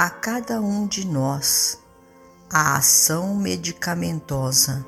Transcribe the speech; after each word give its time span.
a 0.00 0.08
cada 0.08 0.62
um 0.62 0.86
de 0.86 1.06
nós 1.06 1.78
a 2.50 2.78
ação 2.78 3.34
medicamentosa 3.34 4.82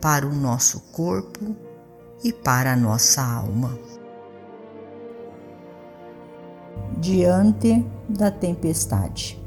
para 0.00 0.26
o 0.26 0.34
nosso 0.34 0.80
corpo 0.90 1.54
e 2.24 2.32
para 2.32 2.72
a 2.72 2.76
nossa 2.76 3.22
alma. 3.22 3.78
Diante 6.98 7.86
da 8.08 8.28
tempestade. 8.28 9.40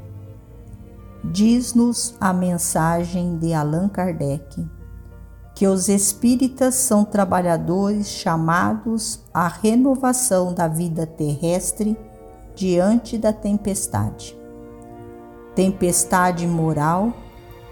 Diz-nos 1.22 2.14
a 2.18 2.32
mensagem 2.32 3.36
de 3.36 3.52
Allan 3.52 3.90
Kardec 3.90 4.66
que 5.54 5.66
os 5.66 5.90
espíritas 5.90 6.76
são 6.76 7.04
trabalhadores 7.04 8.08
chamados 8.08 9.22
à 9.34 9.48
renovação 9.48 10.54
da 10.54 10.66
vida 10.66 11.06
terrestre 11.06 11.94
diante 12.56 13.18
da 13.18 13.34
tempestade 13.34 14.37
tempestade 15.58 16.46
moral 16.46 17.12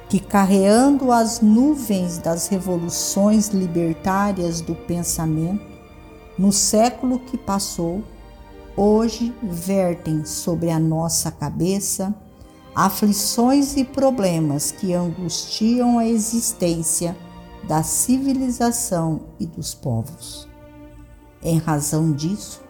que, 0.08 0.18
carreando 0.18 1.12
as 1.12 1.40
nuvens 1.40 2.18
das 2.18 2.48
revoluções 2.48 3.50
libertárias 3.50 4.60
do 4.60 4.74
pensamento, 4.74 5.64
no 6.36 6.50
século 6.52 7.20
que 7.20 7.38
passou, 7.38 8.02
hoje 8.76 9.32
vertem 9.40 10.24
sobre 10.24 10.68
a 10.68 10.80
nossa 10.80 11.30
cabeça 11.30 12.12
aflições 12.74 13.76
e 13.76 13.84
problemas 13.84 14.72
que 14.72 14.92
angustiam 14.92 16.00
a 16.00 16.04
existência 16.08 17.16
da 17.68 17.84
civilização 17.84 19.20
e 19.38 19.46
dos 19.46 19.74
povos. 19.74 20.48
Em 21.40 21.58
razão 21.58 22.12
disso, 22.12 22.60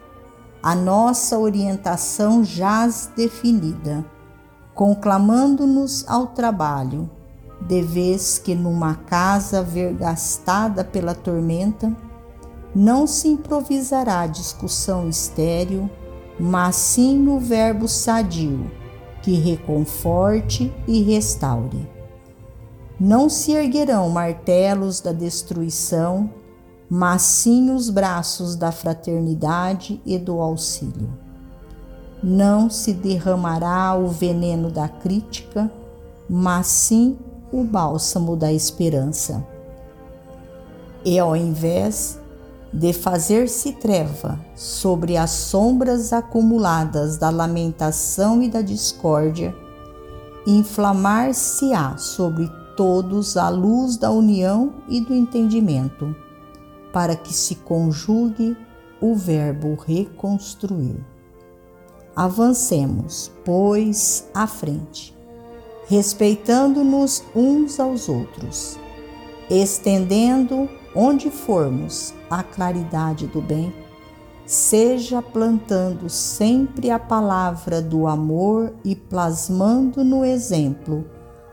a 0.61 0.75
nossa 0.75 1.39
orientação 1.39 2.43
jaz 2.43 3.11
definida 3.17 4.05
conclamando-nos 4.77 6.07
ao 6.07 6.27
trabalho, 6.27 7.09
de 7.59 7.81
vez 7.81 8.37
que 8.37 8.53
numa 8.53 8.93
casa 8.93 9.63
vergastada 9.63 10.83
pela 10.83 11.15
tormenta, 11.15 11.91
não 12.75 13.07
se 13.07 13.27
improvisará 13.27 14.27
discussão 14.27 15.09
estéril, 15.09 15.89
mas 16.39 16.75
sim 16.75 17.27
o 17.27 17.39
verbo 17.39 17.87
sadio, 17.87 18.69
que 19.23 19.33
reconforte 19.33 20.71
e 20.87 21.01
restaure. 21.01 21.89
Não 22.99 23.29
se 23.29 23.53
erguerão 23.53 24.11
martelos 24.11 25.01
da 25.01 25.11
destruição, 25.11 26.29
mas 26.87 27.23
sim 27.23 27.71
os 27.71 27.89
braços 27.89 28.55
da 28.55 28.71
fraternidade 28.71 29.99
e 30.05 30.19
do 30.19 30.39
auxílio 30.39 31.26
não 32.21 32.69
se 32.69 32.93
derramará 32.93 33.95
o 33.95 34.07
veneno 34.07 34.69
da 34.69 34.87
crítica, 34.87 35.71
mas 36.29 36.67
sim 36.67 37.17
o 37.51 37.63
bálsamo 37.63 38.35
da 38.35 38.51
esperança. 38.51 39.45
E 41.05 41.17
ao 41.17 41.35
invés 41.35 42.19
de 42.73 42.91
fazer-se 42.91 43.73
treva 43.73 44.39
sobre 44.55 45.15
as 45.15 45.31
sombras 45.31 46.11
acumuladas 46.11 47.17
da 47.17 47.29
lamentação 47.29 48.43
e 48.43 48.49
da 48.49 48.61
discórdia, 48.61 49.55
inflamar-se-á 50.45 51.97
sobre 51.97 52.49
todos 52.75 53.37
a 53.37 53.49
luz 53.49 53.97
da 53.97 54.11
união 54.11 54.73
e 54.87 54.99
do 54.99 55.13
entendimento, 55.13 56.15
para 56.91 57.15
que 57.15 57.33
se 57.33 57.55
conjugue 57.55 58.55
o 58.99 59.15
verbo 59.15 59.75
reconstruir. 59.75 61.16
Avancemos, 62.17 63.31
pois, 63.45 64.27
à 64.33 64.47
frente, 64.47 65.15
respeitando-nos 65.87 67.23
uns 67.35 67.79
aos 67.79 68.09
outros, 68.09 68.79
estendendo 69.47 70.67
onde 70.95 71.29
formos 71.29 72.15
a 72.27 72.41
claridade 72.41 73.27
do 73.27 73.39
bem, 73.39 73.71
seja 74.47 75.21
plantando 75.21 76.09
sempre 76.09 76.89
a 76.89 76.97
palavra 76.97 77.83
do 77.83 78.07
amor 78.07 78.73
e 78.83 78.95
plasmando 78.95 80.03
no 80.03 80.25
exemplo 80.25 81.05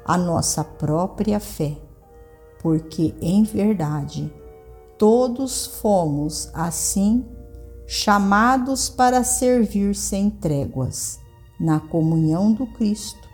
a 0.03 0.17
nossa 0.17 0.65
própria 0.65 1.39
fé, 1.39 1.77
porque 2.63 3.15
em 3.21 3.43
verdade 3.43 4.33
todos 4.97 5.67
fomos 5.67 6.49
assim 6.55 7.23
chamados 7.87 8.89
para 8.89 9.22
servir 9.22 9.95
sem 9.95 10.31
tréguas, 10.31 11.21
na 11.59 11.78
comunhão 11.78 12.53
do 12.53 12.67
Cristo, 12.67 13.28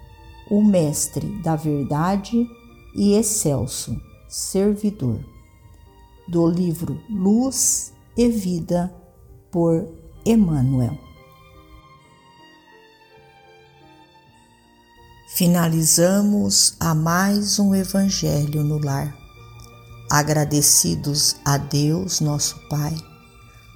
o 0.50 0.62
Mestre 0.62 1.26
da 1.42 1.56
Verdade 1.56 2.46
e 2.94 3.14
excelso 3.14 4.00
servidor. 4.28 5.24
Do 6.28 6.46
livro 6.46 7.00
Luz 7.08 7.92
e 8.16 8.28
Vida, 8.28 8.92
por 9.50 9.88
Emmanuel. 10.24 10.96
Finalizamos 15.34 16.76
a 16.78 16.94
mais 16.94 17.58
um 17.58 17.74
Evangelho 17.74 18.62
no 18.62 18.78
Lar. 18.78 19.16
Agradecidos 20.08 21.36
a 21.44 21.56
Deus, 21.56 22.20
nosso 22.20 22.60
Pai 22.68 22.94